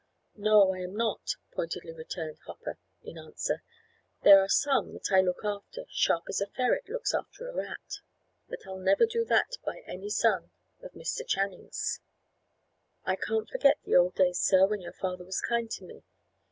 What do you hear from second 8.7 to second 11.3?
never do that by any son of Mr.